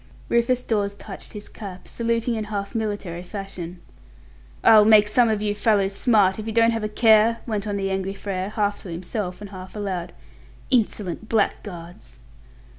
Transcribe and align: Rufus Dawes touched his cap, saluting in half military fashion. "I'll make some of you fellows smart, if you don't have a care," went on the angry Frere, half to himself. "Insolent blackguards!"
Rufus 0.29 0.63
Dawes 0.63 0.95
touched 0.95 1.33
his 1.33 1.47
cap, 1.47 1.87
saluting 1.87 2.33
in 2.33 2.45
half 2.45 2.73
military 2.73 3.21
fashion. 3.21 3.81
"I'll 4.63 4.83
make 4.83 5.07
some 5.07 5.29
of 5.29 5.43
you 5.43 5.53
fellows 5.53 5.93
smart, 5.93 6.39
if 6.39 6.47
you 6.47 6.51
don't 6.53 6.71
have 6.71 6.83
a 6.83 6.89
care," 6.89 7.37
went 7.45 7.67
on 7.67 7.75
the 7.75 7.91
angry 7.91 8.15
Frere, 8.15 8.49
half 8.49 8.81
to 8.81 8.89
himself. 8.89 9.43
"Insolent 10.71 11.29
blackguards!" 11.29 12.17